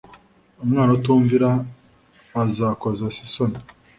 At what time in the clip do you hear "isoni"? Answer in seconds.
3.27-3.57